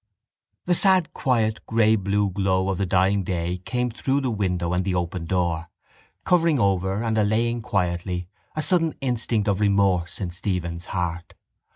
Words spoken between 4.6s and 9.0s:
and the open door, covering over and allaying quietly a sudden